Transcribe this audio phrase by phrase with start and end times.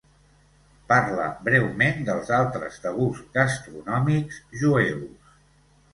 [0.91, 5.37] Parla breument dels altres tabús gastronòmics jueus.